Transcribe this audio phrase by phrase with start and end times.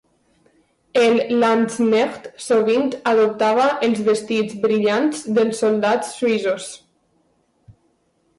[1.01, 6.67] El Landsknecht sovint adoptava els vestits brillants dels soldats suïssos.